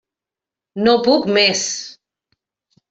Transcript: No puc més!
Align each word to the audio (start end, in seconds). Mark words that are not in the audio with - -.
No 0.87 0.95
puc 1.09 1.31
més! 1.39 1.63